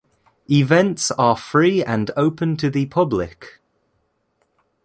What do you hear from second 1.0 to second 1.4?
are